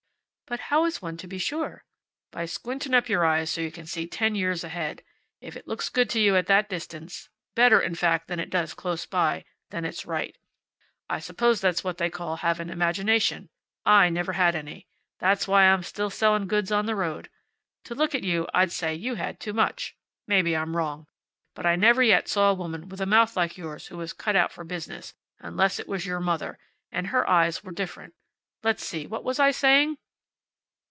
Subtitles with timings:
[0.51, 1.85] "But how is one to be sure?"
[2.29, 5.01] "By squinting up your eyes so you can see ten years ahead.
[5.39, 8.73] If it looks good to you at that distance better, in fact, than it does
[8.73, 10.37] close by then it's right.
[11.09, 13.49] I suppose that's what they call having imagination.
[13.85, 14.89] I never had any.
[15.19, 17.29] That's why I'm still selling goods on the road.
[17.85, 19.95] To look at you I'd say you had too much.
[20.27, 21.07] Maybe I'm wrong.
[21.55, 24.35] But I never yet saw a woman with a mouth like yours who was cut
[24.35, 26.59] out for business unless it was your mother
[26.91, 28.15] And her eyes were different.
[28.63, 29.95] Let's see, what was I saying?"